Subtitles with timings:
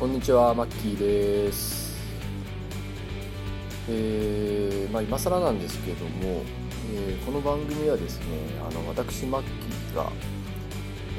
[0.00, 1.94] こんにちは、マッキーです。
[3.86, 6.42] えーまあ、今更なんですけども、
[6.94, 8.24] えーこの番組はですね、
[8.66, 10.10] あの私、マッキーが、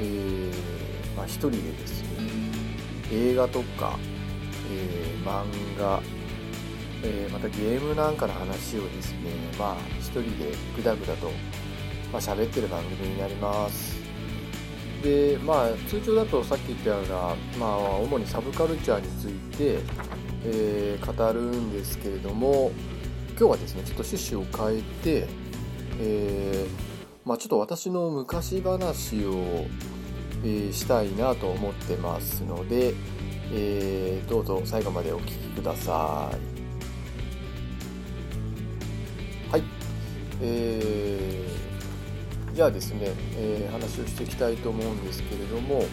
[0.00, 2.08] えーまあ、一人でですね、
[3.12, 3.96] 映画とか、
[4.72, 5.44] えー漫
[5.78, 6.02] 画、
[7.04, 11.30] えーまたゲームなんかの話をですね、まあ、一人でぐだぐだと、
[12.12, 14.11] まあ、喋ってる番組になります。
[15.02, 19.80] でまあ通常だとさっき言ったような、まあ、主にサブカルチャーについて、
[20.44, 22.70] えー語るんですけれども
[23.30, 25.26] 今日はですねちょっと趣旨を変えて、
[26.00, 26.92] えー
[27.24, 29.66] まあ、ちょっと私の昔話を、
[30.44, 32.94] えーしたいなと思ってますので、
[33.52, 36.36] えーどうぞ最後までお聞きください。
[39.50, 39.62] はい、
[40.40, 41.71] えー
[42.54, 45.84] じゃあですね、えー話をしていきたいと思うんですけれども、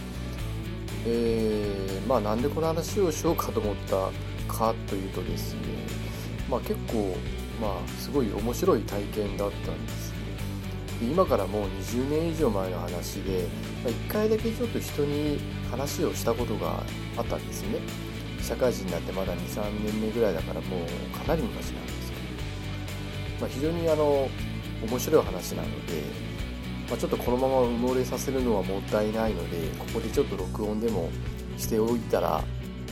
[1.06, 4.12] えーまあなんでこの話をしようかと思った
[4.54, 5.60] かというとですね、
[6.50, 7.16] まあ結構、
[7.62, 10.14] まあすごい面白い体験だったんです。
[11.00, 13.48] で今からもう20年以上前の話で、
[13.82, 15.40] まあ、1回だけちょっと人に
[15.72, 16.84] 話をしたことが
[17.16, 17.80] あったんですね。
[18.42, 22.22] 社会人になってまだ2、3年目ぐらいだからもうかなり昔なんですけど、
[23.42, 24.28] まあ、非常にあの
[24.90, 26.29] 面白い話なので、
[26.90, 31.10] まあ、ちょっとこのまま埋もれさせるのはもったいないのでここでちょっと録音でも
[31.58, 32.44] しておいたら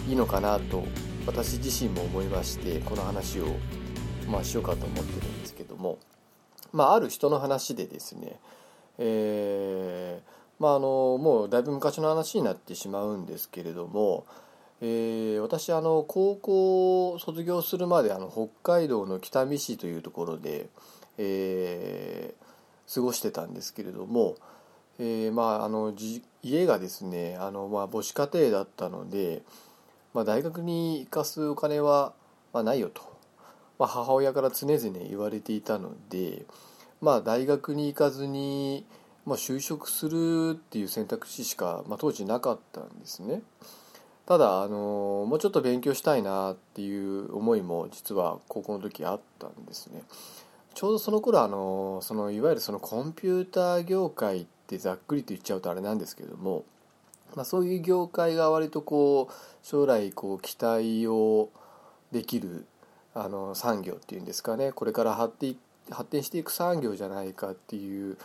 [0.08, 0.84] いいのかなと
[1.26, 3.46] 私自身も思いましてこの話を、
[4.30, 5.98] まあ、しようかと思ってるんですけども、
[6.72, 8.40] まあ、ある人の話でですね
[9.00, 14.26] えーまああのもうだいぶ昔の話になってしまうんですけれども、
[14.82, 20.68] えー私あの高校を卒業するまであの北海道の北見市というところで、
[21.20, 22.47] えー
[22.94, 24.36] 過ごしてたんですけれども、
[25.00, 25.94] えーまああの
[26.44, 29.42] 家がですねあの、まあ、母子家庭だったので、
[30.14, 32.14] まあ、大学に行かすお金は、
[32.54, 33.02] まあ、ないよと、
[33.80, 36.46] まあ、母親から常々言われていたので、
[37.02, 38.86] まあ、大学に行かずに、
[39.26, 43.42] まあ、就職するっていう選択肢しか、まあ、当時なかったんですね。
[44.26, 50.02] ただあのもうちょっと勉強したいなっていう思いも実は高校の時あったんですね。
[50.78, 56.66] ちょうどその頃あのそのいわゆるそのコンピューター業界ってざっくりと言っちゃうとあれなんですけども、
[57.36, 59.34] まあ、そういう業界が割とこう
[59.64, 61.50] 将来こう期待を
[62.12, 62.68] できる
[63.16, 65.56] あの産業っていうんですかねこれから発展
[65.90, 68.16] 発展していく産業じゃないかっていう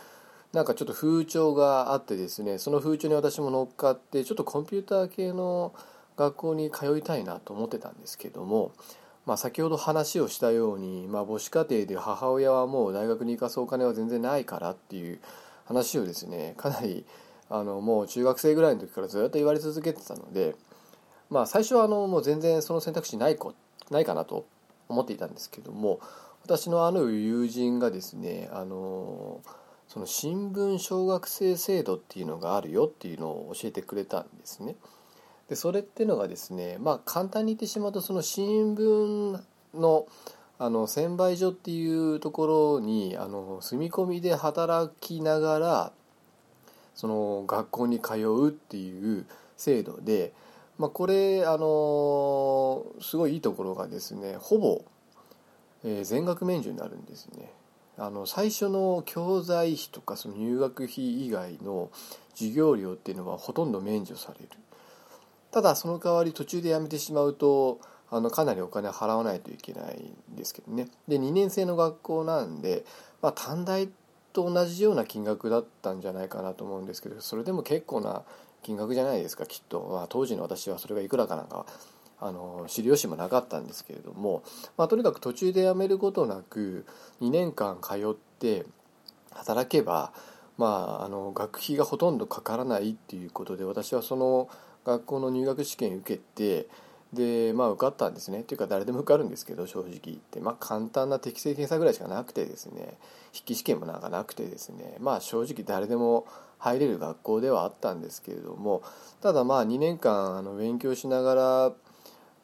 [0.51, 5.73] なんかちょっと風潮があってですねその風潮に私も乗っかってちょっとコンピューター系の
[6.17, 8.73] 学校に通いたいなと思ってたんですけども
[9.25, 15.19] まあ、先ほど話をしたように、まあ、母子家庭で母親はもう大学に行かすお金は全然ないからっていう
[15.65, 17.05] 話をですねかなり
[17.49, 20.55] あのもう中学生ぐらいの時からずっと言われ続けてたので、
[21.29, 23.53] まあ、最初はあのもう全然その選択肢ないこ
[23.91, 24.45] ないかなと
[24.89, 25.99] 思っていたんですけども
[26.43, 29.41] 私のあの友人がですねあの
[29.87, 34.75] その新聞小学生制度っていうのがあるよっていうのを教えてくれたんですね。
[35.49, 39.39] でそれっていうのがですねまあ簡単に言ってしまうとその新聞
[39.73, 40.07] の
[40.59, 45.91] あの専売所っていうところにあの住み込みで働きながら
[46.95, 49.25] その学校に通うっていう
[49.57, 50.31] 制度で、
[50.77, 54.85] まあ、これあのすごいいいところがですねほぼ、
[55.83, 57.51] え全額免除になるんですね。
[57.97, 61.91] あの最初の教材費とかその入学費以外の
[62.33, 64.49] 授業料っていうのはほとんど免除される。
[65.53, 70.87] ただその代わり途中で辞めてしまうとあのかなりお金払わないといけないんですけどね。
[71.07, 72.83] で2年生の学校なんで、
[73.21, 73.87] まあ、短大
[74.33, 78.23] と同じような金額だったんじゃないかなと思うんですけどそれでも結構な
[78.63, 81.67] 金額じゃないですかきっと、まあ、当時の私はそれがいくらかなんか
[82.19, 84.43] あの知る由もなかったんですけれども、
[84.77, 86.85] まあ、とにかく途中で辞めることなく
[87.21, 88.65] 2年間通って
[89.31, 90.13] 働けば、
[90.57, 94.49] まあ、あの学費がほとんどかからないっていうことで私はその
[94.85, 96.67] 学校の入学試験受けて
[97.13, 98.41] でまあ受かったんですね。
[98.41, 100.39] っていうか誰でも受かるんですけど正直言って。
[100.39, 102.97] まあ簡単な適正検査ぐらいしかなくてですね。
[103.31, 104.97] 筆記試験もなんかなくてですね。
[104.99, 106.25] まあ正直誰でも
[106.57, 108.81] 入れる学校ではあったんですけれども。
[109.21, 111.73] ただまあ2年間あの勉強しながら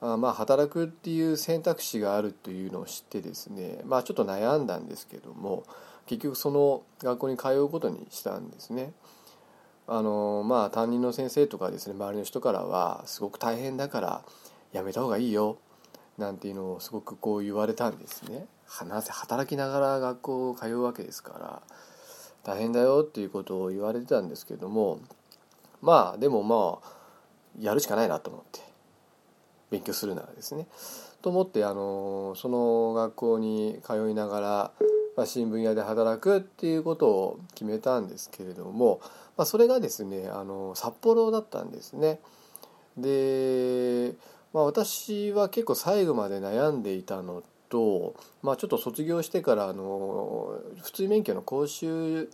[0.01, 3.81] あまあ働くっていう選択肢があるというのを知ってですね。
[3.85, 5.63] まあちょっと悩んだんですけども
[6.05, 8.93] 結局その学校に通うことにしたんですね。
[9.91, 14.21] あのまあ担任の先生とかですね周りの人からはすごく大変だから
[14.71, 15.57] やめた方がいいよ
[16.19, 18.45] なんていうのをすごくこう言われたんですね。
[18.87, 21.61] なぜ働きながら学校を通うわけですから
[22.43, 24.99] 大変だよっていうことを言われてたんですけども
[25.81, 26.99] まあでもまあ
[27.59, 28.59] やるしかないなと思って
[29.71, 30.67] 勉強するならですね。
[31.23, 34.71] と思ってあのその学校に通いながら、
[35.17, 39.01] まあ、新聞屋で働くっていうことを決めたんですけれども、
[39.39, 42.19] まあ、それがですねあの札幌だったんですね。
[42.97, 44.13] で、
[44.53, 52.29] まあ、私は結構最後まで悩んでいたのと、まあ、ちょっと卒業してからあの普通免許の講習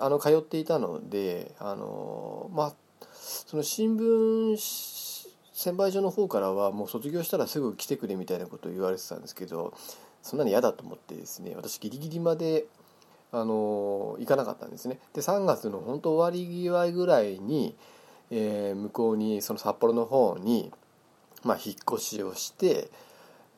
[0.00, 4.56] あの通っていたのであのまあその新聞
[5.52, 9.74] 専売所の方からはもう卒業したらすぐ来てくれみたいなことを言われてたんですけど
[10.22, 12.64] そんなに嫌だと思ってですね私ギリギリまで
[13.36, 14.98] あの行かなかったんですね。
[15.12, 17.76] で3月の本当終わり際ぐらいに、
[18.30, 20.72] えー、向こうにその札幌の方に、
[21.44, 22.90] まあ、引っ越しをして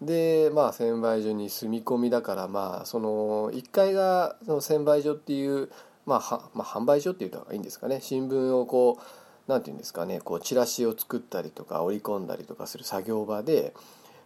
[0.03, 5.71] でまあ専売所に住み込みだからまあその1階がその専売所っていう
[6.07, 8.01] まあ、はまあ、販売所って言った方がいいんですかね。
[8.03, 9.03] 新聞をこう
[9.47, 10.21] 何て言うんですかね。
[10.21, 13.75] こうチラシを作ったりとか織り込んだりとかする作業場で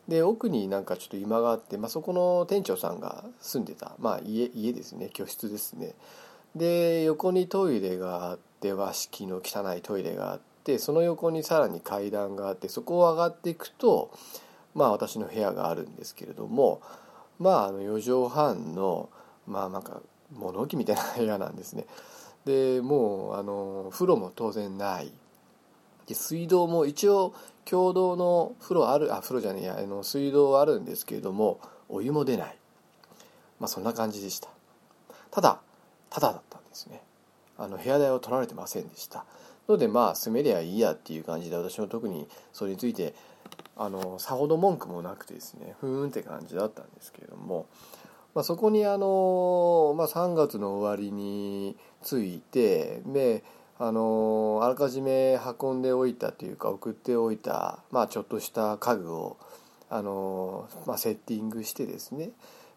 [0.08, 5.94] で奥になんかちょっと居間があって、まあ、そこの店長さんが住んでた、まあ家、家ですね居室ですね。
[6.56, 14.10] で横にトイレがあって和式の汚いトイレがあってその横にさらに階段があってそこを上がっていくと
[14.74, 16.82] まあ私の部屋があるんですけれども
[17.38, 19.08] まああの4畳半の
[19.46, 20.02] まあなんか
[20.34, 21.86] 物置みたいな部屋なんですね。
[22.44, 25.12] でもうあの風呂も当然ない。
[26.12, 32.56] で水道も一応共同の風呂あるあ風呂じゃねえやあの水道はあるんですけれどもお湯も出ない。
[33.58, 34.48] まあそんな感じでした。
[35.30, 35.60] ただ
[36.10, 37.02] ただだったんですね。
[37.58, 39.24] あの部屋代を取られてませんでした。
[39.68, 43.14] のでまあ住めりゃいいやっていう感じで私も特にそれについて
[43.76, 47.66] あのさほど文句もなくてですねふーんって感じだったんですけれども
[48.34, 53.44] まあ、そこにあの、まあ、3月の終わりについてで
[53.84, 59.38] あのあらかじめ運んでおいたというか送っておいた、まあ、ちょっとした家具を
[59.90, 62.30] あの、まあ、セッティングしてですね。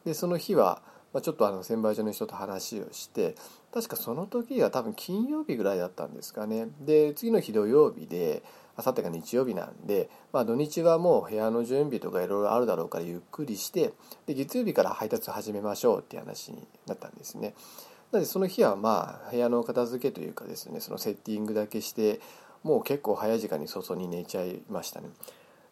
[0.03, 0.81] でその日は、
[1.13, 3.35] まあ、ちょっとあの専売所の人と話をして
[3.71, 6.69] 確かその時が多分金曜日ぐらいだったんですかね。
[6.81, 8.41] で次の日土曜日で
[8.75, 13.93] あさってが日曜日なんで、まあ、土日はもう部屋の準備とかいろいろあるだろうからゆっくりして
[14.25, 17.53] で月曜日から配達始めましょうって話になったんですね。
[18.15, 22.21] なのでその日はまあ部屋の片付けというかですねそのセッティングだけして
[22.63, 25.09] もう結構早い時間に外に寝ちゃいましたね。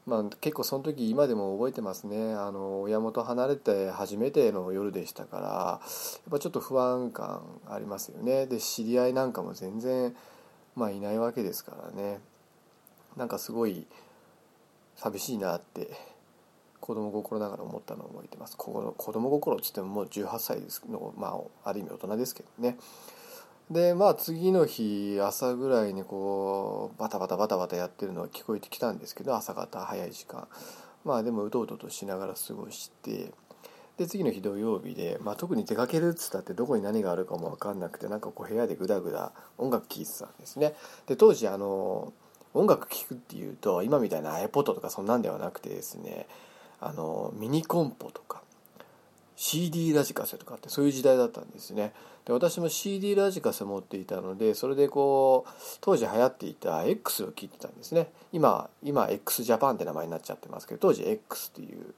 [0.05, 2.33] まあ、結構その時今でも覚えてますね。
[2.33, 8.45] あの親元離れて初めての夜でしたからやっぱちょっと不安感ありますよね。
[8.45, 10.13] で知り合いなんかも全然、
[10.75, 12.19] まあ、いないわけですからね。
[13.15, 13.87] なんかすごい
[14.97, 15.89] 寂しいなって
[16.83, 18.57] 子供心ながら思ったのを覚えてます。
[18.57, 22.77] 子供心っつってももう18歳ですのまあある意味大人ですけどね。
[23.71, 30.49] でまあ次の日朝ぐらいにこうバタバタバタバタやってるのが聞こえてきたんですけど朝方早い時間。
[31.05, 33.31] まあでもうとうととしながら過ごして
[33.95, 40.73] で次の日土曜日で、まあ、特に出かけるっつったってどこに何があるかも分かんなくてなんかこう部屋でグダグダ音楽聴いてたんですね。
[41.07, 42.11] で当時あの
[42.53, 46.27] 音楽聴くっていうと今みたいな iPod とかそんなんではなくてですね
[46.85, 48.41] あのミニコンポとか
[49.35, 51.93] CD ラジカセとかってそういう時代だったんですね。
[52.25, 58.11] で私も CD ラジカセ持っていたのでそれでこう当時流行っていた X を聴いてたんですね。
[58.31, 61.93] 今今 x ジャパンって名前になっちゃってますけど当時 X っていう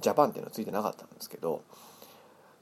[0.00, 1.62] ジャパンっていうのついてなかったんですけど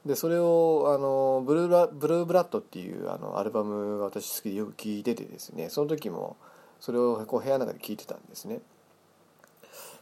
[0.05, 6.37] でそれをあのブルーラブルーブラッドっていうあのアルバムが私好きでよく聴いててですねその時も
[6.79, 8.61] それをこう部屋の中で聞いてたんですね。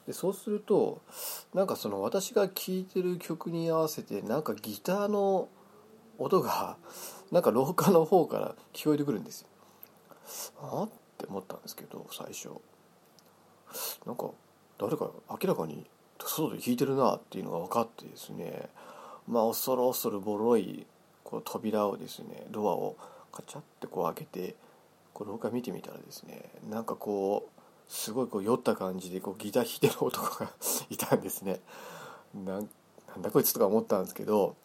[0.07, 1.01] でそうすると
[1.53, 5.49] なんかその私が聴いてる曲に合わせてなんかギターの
[6.17, 6.77] 音が
[7.31, 9.47] なんか廊下の方から聞こえてくるんですよ。
[10.61, 12.49] あって思ったんですけど最初。
[14.05, 14.29] なんか
[14.77, 15.85] 誰か明らかに
[16.19, 18.69] 外で弾いてるなっていうのが分かってですね。
[19.27, 20.85] まあ恐る恐るボロい
[21.23, 22.95] こう扉をですねドアを
[23.31, 24.55] カチャってこう開けて
[25.13, 27.54] こう廊下見てみたらですねなんかこう
[27.87, 30.51] すごいこう酔った感じでこうギター弾いてる男が
[30.89, 31.61] いたんですね。
[32.33, 32.69] なん
[33.21, 34.55] だこいつとか思ったんですけど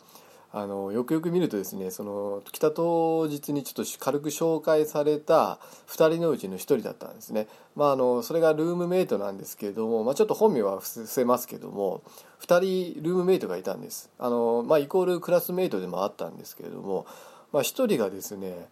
[0.53, 7.47] あのよくよく見るとですねその来た当日にちょっと軽く紹介された2人のうちの1人だったんですね、
[7.77, 12.03] まあ、あのそれがルームメイトなんですけれども、まあ、ちょっと本名は伏せますけども
[12.41, 14.11] 2人ルームメイトがいたんです。
[14.19, 17.07] あの、まあ、イコールクラスメイトでもあったんですけれども、
[17.53, 18.69] まあ、1人がですね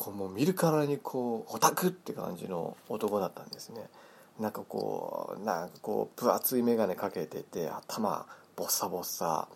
[0.00, 3.82] こうもう見るからにこうオタクって感じの男だったんですね。
[4.38, 8.24] なんかこうなんかこう分厚い眼鏡かけてて頭
[8.56, 9.46] ボッサボッサ。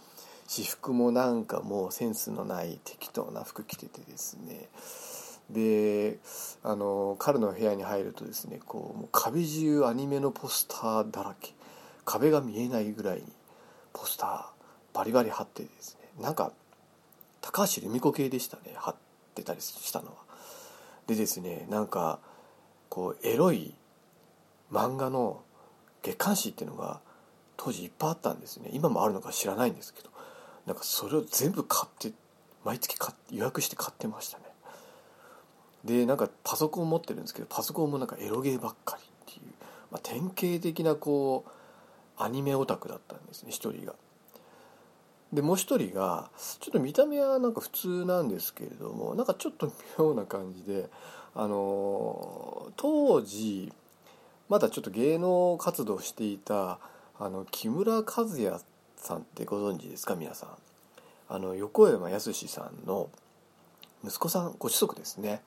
[0.47, 4.69] 私服もなんかもうセンスのない適当な服着ててですね。
[5.49, 6.19] で
[6.63, 11.55] あの彼の部屋に入るとですねこうもう壁中アニメのポスターだらけ。
[12.05, 13.25] 壁が見えないぐらいに
[13.95, 14.45] ポスター
[14.93, 16.23] バリバリ貼ってですね。
[16.23, 16.53] なんか
[17.41, 18.95] 高橋留美子系でしたね貼っ
[19.35, 20.24] てたりしたのは。
[21.07, 22.19] でですねなんか
[22.89, 23.75] こうエロい
[24.73, 25.43] 漫画の
[26.03, 27.01] 月刊誌っていうのが
[27.57, 30.11] 当時いっぱいあったんですね今もあるのか知らないんですけど
[30.67, 32.13] なんかそれを全部買って
[32.65, 34.45] 毎月買予約して買ってましたね
[35.85, 39.53] でなんかパソコン持ってるんですけどパソコンもなんかエロゲーばっかりっていう、
[39.91, 43.95] まあ、典型的なこうアニメオタクだったんですね一人が。
[45.35, 50.89] でもう一人がちょっと見た目はなんか普通なんですけれどもなんかちょっと妙な感じで
[51.35, 53.73] あの当時
[54.49, 56.79] まだちょっと芸能活動していた
[57.19, 58.61] あの木村和也
[58.97, 60.15] さんってご存知ですか？
[60.15, 60.49] 皆さん。
[61.29, 63.09] あの横山やすしさんの
[64.05, 65.43] 息子さんご子息ですね。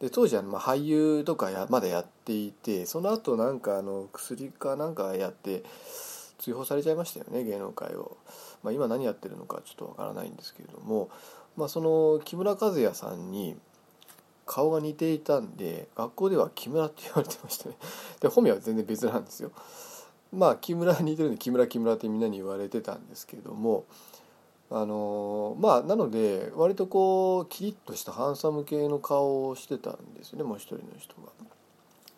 [0.00, 5.64] で当時はま俳優とかやまだやっていてその後なんかあの薬かなんかやって
[6.38, 8.16] 追放されちゃいましたよね芸能界を、
[8.62, 11.10] まあ、今何やってるのかちょっとわからないんですけれども、
[11.56, 13.56] まあ、その木村和也さんに
[14.46, 17.76] 顔が似ていたんで学校では木村って言われてましたね。
[18.20, 19.50] で本名は全然別なんですよ。
[20.32, 23.84] まあ木村似てるんで木村木村ってみんなに言われてたんですけれども。
[24.70, 31.28] あのまあなので割とこうキリッとしたハンサム系の顔をしてたんですねもう一人の人が。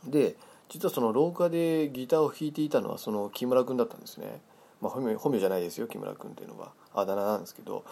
[0.07, 0.37] で
[0.69, 4.41] 実はその廊下でギターを弾いていたのはその木村君だったんですね。
[4.81, 7.85] まあ、本名本名じゃないですよ木村君っていうのはあだ名なんですけど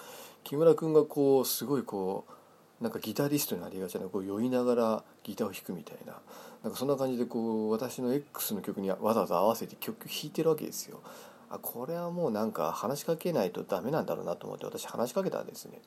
[0.43, 6.21] 木村君がこうすごいこうなんかギタリストになりがちなこう酔いながらギターを弾くみたいな
[6.63, 11.01] なんかそんな感じでこう私の X の曲にわざわざ合わせて曲弾いてるわけですよ。
[11.51, 15.81] あこれはもうなんか話しかけないとダメなんだろうなと思って私話しかけたんですね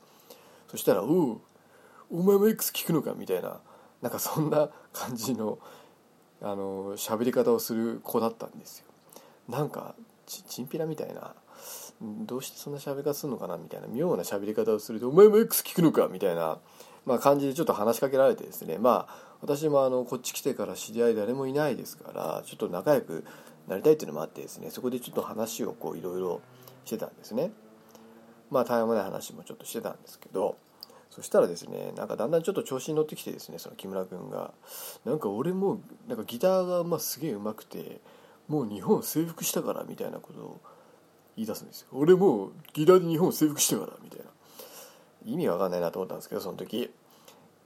[0.70, 1.41] そしたら「おう
[2.10, 3.60] お前も X 聞くのか」みたいな
[4.01, 5.60] なんかそんな感じの
[6.41, 8.86] あの喋り方をする子だったんですよ。
[9.50, 11.34] なんかちチンピラみたいな
[12.01, 16.60] どうしてそんな喋り方するのかなみたいな妙な喋り方をすると「お前も X 聞くのか」みたいな、
[17.06, 18.77] まあ、感じでちょっと話しかけられてですね。
[18.77, 23.24] まあ私もあのこっち来てから知り合い誰もいないですからちょっと仲良く
[23.67, 26.41] なりたいっていうのもあってですねそこでちょっと話をこういろいろ
[26.86, 27.51] してたんですね。
[28.50, 30.58] まあたわもない話もちょっとしてたんですけど
[31.10, 34.54] そしたらですねなんかだんだんちょっと調子に乗ってきてですねその木村君が。
[35.06, 38.02] なんか俺もなんかギターがまあすげえうまくて
[38.48, 40.62] もう日本征服したからみたいなことを
[41.36, 41.88] 言い出すんですよ。
[41.92, 44.26] 俺もうギターで日本征服したからみたいな。
[45.26, 46.90] 意味わかんないなと思ったんですけどその時。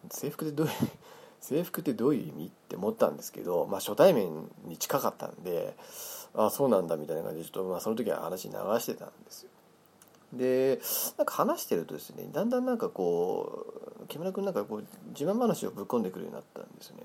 [0.09, 0.73] 制服ってどういう
[1.39, 5.75] 制服ってどういう意味って思ったんですけど、まあ、初対面に近かったんで
[6.33, 9.50] ああそうなんだみたいな感じでちょっと、まあ、その時は話流してたんですよ。
[10.33, 10.79] で
[11.17, 13.65] なんか話してるとですねだんだんなんかこ
[14.01, 17.03] う木村君なんかこう自慢話をぶっ込んでくるようになったんですね。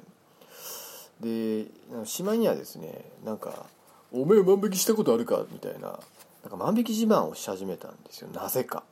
[1.21, 3.66] でしまいにはですねなんか
[4.12, 5.99] 「おめえ万引きしたことあるか?」みたいな
[6.42, 8.28] なんか万引き自慢をし始めたんですよ。
[8.33, 8.85] なぜか。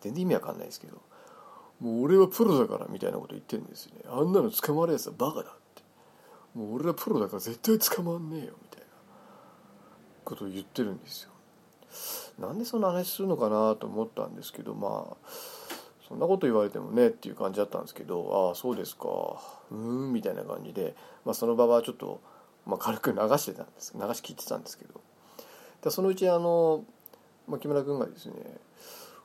[0.00, 0.98] 全然意味わかんないですけど。
[1.80, 4.02] もう俺はプロだからみたいなこと言ってるんですよね。
[4.06, 5.82] あんなの捕まるやつはバカだって。
[6.54, 8.86] もう俺はプロだから絶対捕まんねえよみたいな
[10.24, 11.30] ことを言ってるんですよ。
[12.38, 15.16] なんでそんな話するのかなと思ったんですけどまあ
[16.08, 19.06] そんなこと言われてもねっていう感じだったんですけどああそうですか。
[19.70, 20.94] うーんみたいな感じで、
[21.24, 22.20] まあ、その場はちょっと、
[22.66, 23.92] まあ、軽く流してたんです。
[23.94, 25.00] 流し聞いてたんですけど。
[25.82, 26.84] でそのうちあの、
[27.46, 28.34] まあ、木村君がですね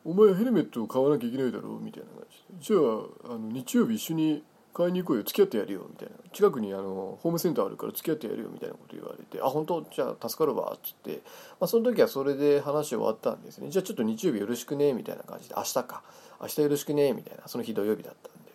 [0.04, 2.60] お前ヘルメットを買わなきゃいけないだろみたいな感じで。
[2.60, 4.44] じゃああの日曜日一緒に
[4.76, 6.16] 買いに行こうよ付き合ってやるよみたいな。
[6.34, 9.86] 近くにあのホームセンターあるから付き合ってやるよみたいなこと言われてあ本当？
[9.90, 11.22] じゃあ助かるわっつって、
[11.60, 13.70] まあ、その時はそれで話終わったんですね。
[13.70, 15.56] じゃあちょっと日曜日よろしくねみたいな感じで。
[15.56, 16.04] 明日か。
[16.42, 17.48] 明日よろしくねみたいな。
[17.48, 18.52] その日土曜日だったんで。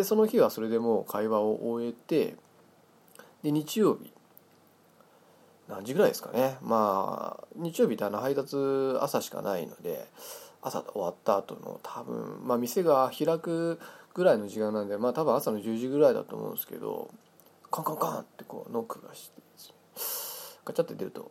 [0.00, 2.36] でその日はそれでもう会話を終えて
[3.42, 4.12] で日曜日。
[5.68, 6.56] 何時ぐらいですかね。
[6.62, 8.56] まあ日曜日ってあの配達
[9.00, 10.08] 朝しかないので
[10.62, 13.78] 朝終わった後の多分まあ店が開く
[14.14, 17.10] ぐらいの時間なんでまあ多分朝の10時ぐらいだと思うんですけど
[17.70, 19.44] カンカンカンってこうノックがしてね
[20.64, 21.30] ガチャって出ると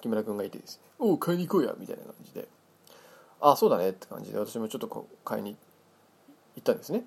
[0.00, 2.48] 木村君がいてですね「おお買いに行こうや」みたいな感じで
[3.40, 5.56] 「ああそうだね」って感じで私もちょっとこう買いに
[6.56, 7.04] 行ったんですね。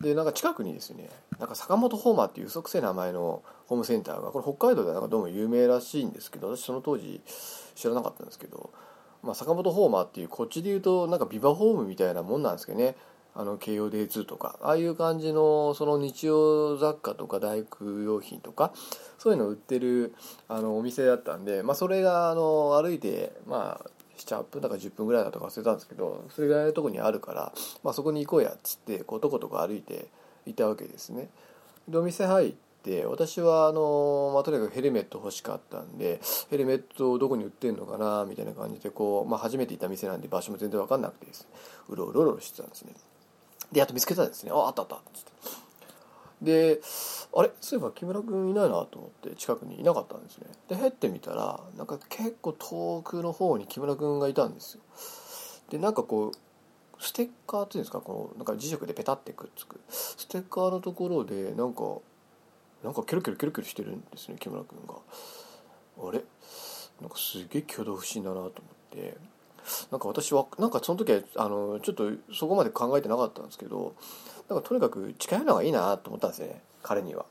[0.00, 7.22] でなんか近くにですねなんか坂本ホーマーっていう嘘くせえ名前のホームセンターがこれ北海道でなんかどうも有名らしいんですけど私その当時
[7.74, 8.70] 知らなかったんですけど
[9.26, 12.94] まあ、坂本ホーマーっていうこっちで言うとなんかビバホームみたいなもんなんですけどね。
[13.36, 18.72] あの京葉 D2 とかああいう感じのその日用雑貨とか大工用品とか
[19.18, 20.14] そういうのを売ってる
[20.48, 27.52] あのお店だったんで、まあ、それがあの歩いてまあ78分だか10分ぐらいだとか忘れたんですけどそれぐらいのとこにあるから、
[27.84, 30.06] まあ、そこに行こうやっつってこうとことこ歩いて
[30.46, 31.28] いたわけですね。
[31.88, 32.52] でお店入っ
[32.82, 41.48] て私はあの、まあ、とにかくヘルメット欲しかったんでヘルメットをどこに売ってんのかなみたいな感じでこう、まあ、初めて行った店なんで場所も全然分かんなくてですね。
[41.88, 42.94] うろうろうろしてたんですね。
[43.72, 44.52] でやっと見つけたんですね。
[44.52, 44.96] ああったあった。
[44.96, 45.32] っつって
[46.42, 46.80] で
[47.34, 47.50] あれ？
[47.60, 50.46] そういえば木村君いないなと思って近くにいなかったんですね。
[50.68, 54.80] で入ってみたらなんか結構遠くの方に木村君がいたんですよ。
[55.70, 58.00] でなんかこうステッカーっていうんですか？
[58.00, 59.80] このなんか磁石でペタってくっつく。
[59.88, 61.82] ステッカーのところでなんか
[62.84, 64.94] なんかキョロキョロキョロキョロしてるんですね木村君が。
[66.06, 66.22] あれ？
[67.00, 68.52] なんかすげえ挙動不審だなと思っ
[68.90, 69.16] て。
[69.90, 73.94] なんか私はなんかその時はあのちょっとそこまで考えてなかったんですけど
[74.48, 77.26] なんかとにかく近いのがいいなと思ったんですね彼には。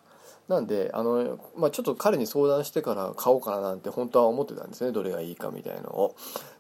[0.48, 6.16] なんであの、まあ、ちょっと彼に相談してから買おうかななんて本当は思ってたんですねどれがいいかみたいのを。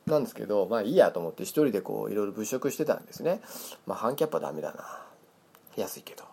[0.08, 3.42] なんですけどまあいいやと思って一人でこういろいろ物色してたんですね。
[3.86, 5.04] まあ半キャップはダメだな。
[5.76, 6.24] 安いけど。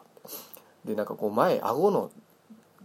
[0.84, 2.10] でなんかこう前顎の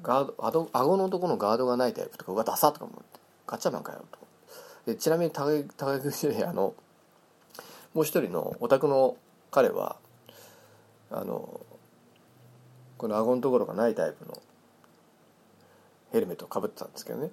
[0.04, 4.27] ガード顎のとこのガードがないタイプとかうわダサとか思ってガチャマンかよと。
[4.88, 6.74] でちなみに高高口であの
[7.94, 9.18] もう一人のお宅の
[9.52, 9.98] 彼は
[11.12, 11.60] あの
[12.98, 14.42] この顎のところがないタイプの
[16.14, 17.32] ヘルメットをかぶってたんですけどね。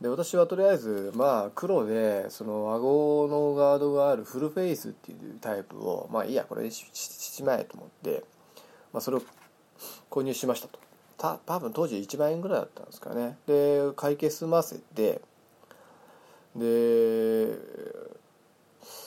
[0.00, 8.24] で私はとりあえずまあ黒でその顎のガードがあるフルフェイスっていうタイプをまあいいやこれにししまえと思って、
[8.92, 9.22] まあ、それを
[10.10, 10.80] 購入しましたと。
[11.16, 13.38] た多分当時1万円ぐらいだったんですかね。
[13.46, 15.20] で会計済ませて
[16.56, 17.56] で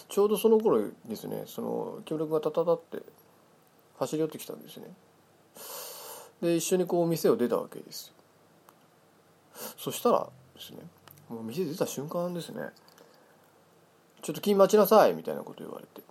[0.10, 3.00] ちょうどその頃ですねその木村君がタタタって
[4.00, 4.88] 走り寄ってきたんですね。
[6.42, 8.14] で一緒にこう店を出たわけです
[9.78, 10.80] そしたらですね
[11.30, 12.70] もう店出た瞬間ですね
[14.22, 16.02] ちょっと君待ちなさいみたいなこと言われて。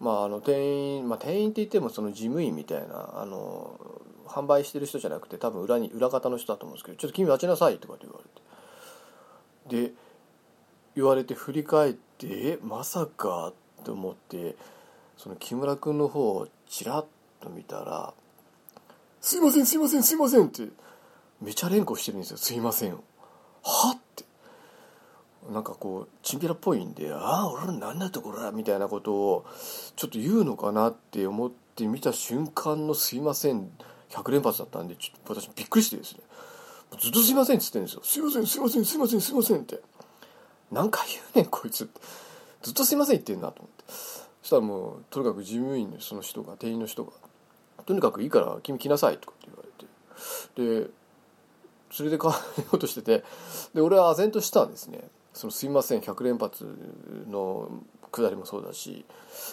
[0.00, 3.78] まああの店員まあ店員って言ってもその事務員みたいなあの
[4.26, 8.20] 販売してる人じゃなくて多分裏に裏方の人だと思うんですけどちょっと君待ちなさいとかって言わ
[9.70, 9.86] れて。
[9.88, 9.92] で
[10.94, 13.52] 言われて振り返ってえまさか
[13.84, 14.56] と思って
[15.16, 17.06] その木村君の方をちらっ
[17.40, 18.14] と見たら
[19.20, 20.68] 「すいませんすいませんすいません」って
[21.40, 22.92] めちゃ連呼してるんですよ「すいません」
[23.62, 24.24] はって。
[25.50, 29.44] なんかこうチンピラっぽいんで「ああ俺ら何だところだ」みたいなことを
[29.96, 33.70] ちょっと言うのかなって思って見た瞬間の「すいません」
[34.10, 36.20] 100連発だったんでちょっと私びっくりしてですね。
[37.00, 39.82] ずっと「すいません」っつってんですよ「すいませんすいませんすいませんすいません」って。
[40.72, 41.84] 何回言うねんこいつ。
[41.84, 42.00] って
[42.62, 43.92] ずっと「すいません」言ってんなと思って。
[44.42, 47.12] そしたらもうとにかく事務員のその人が店員の人が
[47.86, 50.82] 「とにかくいいから君来なさい」とかって言われて。
[50.86, 50.90] で
[51.90, 52.32] それで帰ろ
[52.72, 53.24] うとしてて。
[53.74, 55.08] で俺は唖然としたんですね。
[55.34, 56.66] その「すいません100連発」
[57.28, 57.70] の
[58.10, 59.04] くだりもそうだし。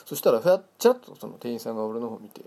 [0.05, 2.41] そしたらふやちらっとその店員さんが俺の方見て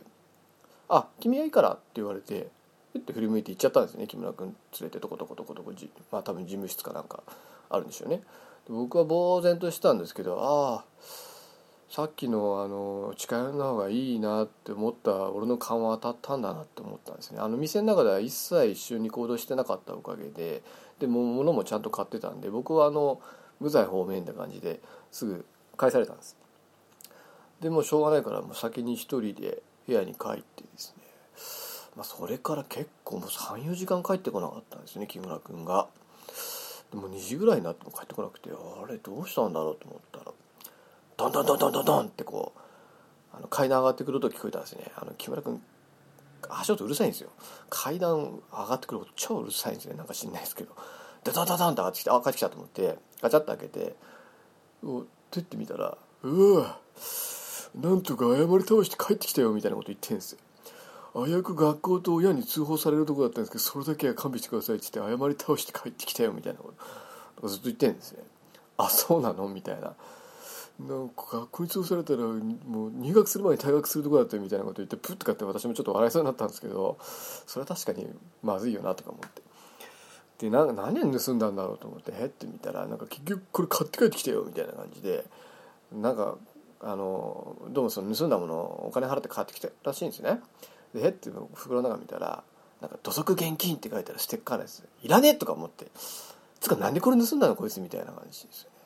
[0.89, 2.51] 「あ君はいいから」って言われて
[2.93, 4.07] ふって振り向いて行っちゃったんですね。
[4.07, 7.23] 木村君連れてとことことことこじまあ多分事務室かなんか
[7.71, 8.23] あるんでしょうね。
[8.69, 10.85] 僕は呆然としたんですけどああ
[11.93, 17.39] さっきのあの近寄の方がいいなって思った俺の勘は当たったんだなって思ったんですね。
[17.39, 20.63] あの店の中では一切一緒に行動してなかったおかげで
[21.01, 23.21] でも物もちゃんと買ってたんで僕はあの
[23.61, 25.45] 無罪方面って感じですぐ
[25.77, 26.39] 返されたんです。
[27.61, 31.03] でもしょうがないからもう先に一人で部屋に帰ってですね、
[31.95, 35.89] まあ、それから結構もう34時間帰ってこなかったんですね木村君が。
[36.93, 40.33] でも2時ぐらいになっても帰ってこなくてあれどうしたんだろうと思ったら
[41.17, 44.85] ドンドンドンドンドンドンってこうあの階段上がってくると聞こえたんですね。
[44.97, 45.63] あの木村君
[46.51, 47.31] 足音うるさいんですよ。
[47.71, 49.95] 階段上がってくること超うるさいんですね。
[49.95, 50.75] なんか知んないですけど。
[51.25, 53.95] ダダダダンって上がってきてあ帰ってきたと思ってガチャッと開けて
[54.85, 56.79] お手ってみたらうわ
[57.81, 60.39] なんとか謝り倒して帰ってきたよみたいなこと言ってんですよ。
[61.15, 66.73] 危うく学校と親に通報されるとこだったんですけどそれだけは勘弁してくださいって言って謝り倒して帰ってきたよみたいなこ
[67.41, 68.23] とずっと言ってるんですね。
[68.79, 69.49] あそうなの？
[69.49, 69.95] みたいな。
[70.81, 78.09] なんか学校に通報されたらもう入学する前に退学するとこだったよみたいなこと言ってプッとかって私もちょっと笑いそうになったんですけどそれは確かに
[78.43, 79.43] まずいよなとか思って。
[80.39, 85.25] でな何年盗んだんだろうと思ってへってみたらなんか結局これ買って帰ってきたよみたいな感じで
[85.93, 86.37] なんか
[86.81, 90.41] あのどうもその盗んだものをお金払って買ってきたらしいんですね。
[90.95, 92.43] でへって袋の中見たら
[92.81, 95.87] なんか土足現金って書いてあるステッカーですいらねえとか思って。
[96.61, 97.57] つかなんでこれ盗んだの？
[97.57, 98.77] こいつみたいな感じですよね。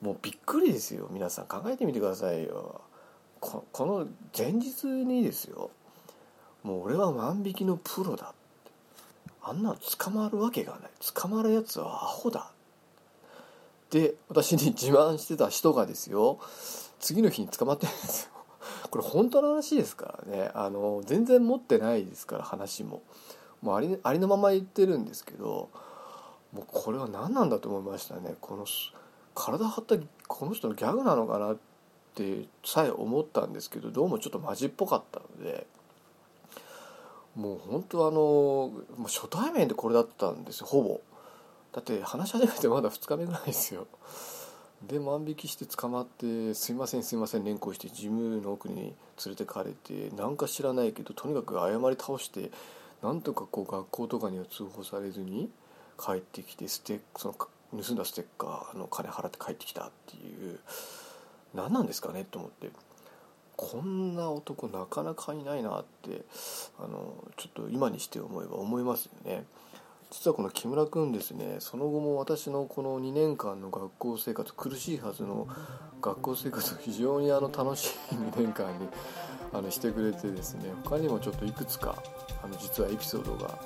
[0.00, 1.08] もうびっくりですよ。
[1.10, 2.80] 皆さん考えてみてくださいよ。
[3.40, 5.70] ここの前日にですよ。
[6.62, 8.32] もう俺は万引きのプロだ
[9.42, 10.90] あんなの捕まるわけがない。
[11.14, 12.50] 捕まるやつはアホだ。
[13.90, 16.38] で私に自慢してた人がですよ。
[17.00, 18.41] 次の日に捕まってるんですよ。
[18.92, 20.50] これ本当の話ですからね。
[20.52, 23.02] あの全然持ってないですから話も。
[23.62, 25.70] もうありありのまま言ってるんですけど
[26.52, 28.34] もうこれは何なんだと思いましたね。
[28.42, 28.66] この
[29.34, 29.96] 体張った
[30.28, 31.56] この人のギャグなのかなっ
[32.14, 35.66] てさえ思ったんですけどどうもちょっとマジっぽかったので
[37.34, 41.00] もう本当あのもう初対面でこれだったんですよほぼ。
[41.72, 43.86] だって話し始めてまだ2日目ぐらいですよ。
[44.88, 48.94] で万引きして捕まって「すいませんすいません」連行して事務の奥に連
[49.28, 52.50] れてかれてなんか知らないけどとにかく謝り倒して
[53.02, 55.50] なんとかこう学校とかには通報されずに
[55.98, 57.34] 帰ってきてステその
[57.82, 60.58] 盗んだステッカーの金払って帰ってきたっていう
[61.54, 62.70] 何なんですかねと思って
[63.56, 66.22] こんな男なかなかいないなって
[66.78, 69.44] あのちょっと今にして思えば思いますよね。
[70.12, 75.48] 実はこの木村君ですねその後も私のこの2年間の学校生活苦しいはずの
[76.02, 78.88] 学校生活を非常にあの楽しい2年間に
[79.54, 82.02] あのしてくれてですね他にもちょっといくつか
[82.44, 83.58] あの実はエピソードが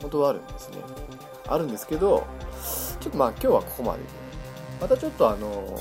[0.00, 0.78] 本当はあるんですね。
[1.46, 2.26] あるんですけど
[2.98, 4.04] ちょっとまあ今日はここまでで
[4.80, 5.78] またちょっとあの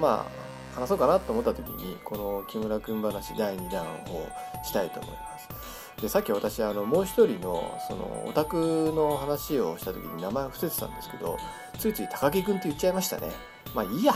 [0.00, 0.24] ま
[0.76, 4.28] あ話そうかなと思った時にこの木村君話第2弾を
[4.64, 5.37] したいと思います。
[6.00, 11.36] でさっき私あのもう一人のそのオタクの話をした時に名前を伏せてたんですけど
[11.78, 13.30] ついつい高木君って言っちゃいましたね。
[13.74, 14.14] まあいいや。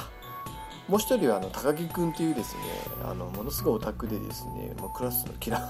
[0.89, 2.61] もう一人はあの高木君っていうですね
[3.05, 5.61] あのものすごいオタクでですね、まあ、クラスの嫌い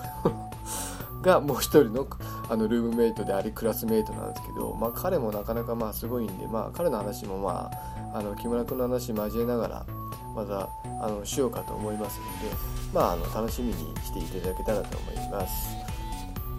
[1.23, 2.07] がもう一人の
[2.49, 7.71] あのルームメイトでありクラスメイトなんですけど、まあ、彼もなかなかまあすごいんで、まあ、彼の話もま
[8.13, 9.87] ああの木村君の話交えながら
[10.35, 10.69] また
[11.01, 12.57] あのしようかと思いますので、
[12.93, 15.92] まあ、あの楽しみにしていただけたらと思います。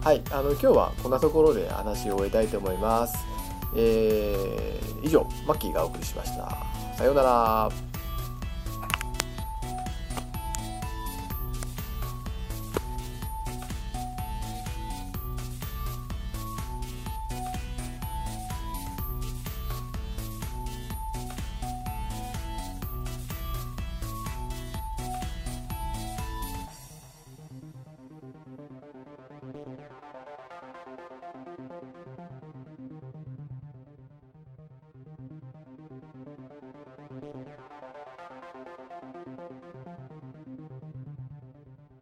[0.04, 3.16] はい、あの今日はこんなところで話を終えたいと思います。
[3.74, 6.58] えー、以上、マッキーがお送りしました。
[6.94, 7.93] さようなら。